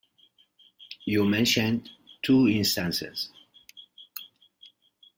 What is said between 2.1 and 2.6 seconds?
two